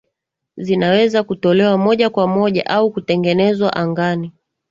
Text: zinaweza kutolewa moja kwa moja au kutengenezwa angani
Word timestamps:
zinaweza 0.57 1.23
kutolewa 1.23 1.77
moja 1.77 2.09
kwa 2.09 2.27
moja 2.27 2.65
au 2.65 2.91
kutengenezwa 2.91 3.73
angani 3.75 4.31